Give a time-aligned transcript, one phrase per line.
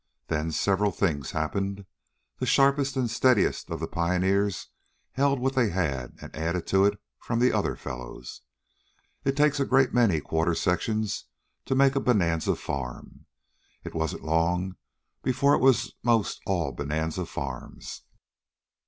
[0.29, 1.85] Then several things happened.
[2.39, 4.69] The sharpest and steadiest of the pioneers
[5.11, 8.41] held what they had and added to it from the other fellows.
[9.23, 11.25] It takes a great many quarter sections
[11.65, 13.27] to make a bonanza farm.
[13.83, 14.75] It wasn't long
[15.21, 18.01] before it was 'most all bonanza farms."